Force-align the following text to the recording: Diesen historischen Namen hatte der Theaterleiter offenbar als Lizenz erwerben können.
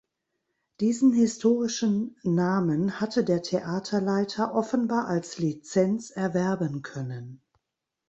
Diesen 0.79 1.13
historischen 1.13 2.15
Namen 2.23 2.99
hatte 2.99 3.23
der 3.23 3.43
Theaterleiter 3.43 4.55
offenbar 4.55 5.05
als 5.07 5.37
Lizenz 5.37 6.09
erwerben 6.09 6.81
können. 6.81 7.43